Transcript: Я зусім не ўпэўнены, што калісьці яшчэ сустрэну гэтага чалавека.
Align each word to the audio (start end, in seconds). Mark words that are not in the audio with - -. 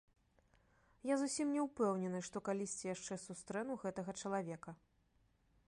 Я 1.09 1.15
зусім 1.23 1.51
не 1.57 1.61
ўпэўнены, 1.67 2.19
што 2.29 2.37
калісьці 2.49 2.91
яшчэ 2.95 3.13
сустрэну 3.27 3.73
гэтага 3.83 4.11
чалавека. 4.23 4.71